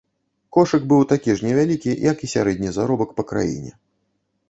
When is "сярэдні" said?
2.35-2.75